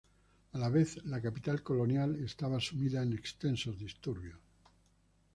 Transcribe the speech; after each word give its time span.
A 0.53 0.57
la 0.61 0.69
vez, 0.69 0.95
la 1.03 1.21
capital 1.21 1.61
colonial 1.61 2.15
estaba 2.25 2.59
sumida 2.59 3.03
en 3.03 3.13
extensos 3.13 3.77
disturbios. 3.77 4.39